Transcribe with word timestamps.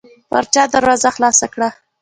يو 0.33 0.43
چا 0.53 0.63
دروازه 0.75 1.09
خلاصه 1.15 1.45
کړه. 1.53 1.67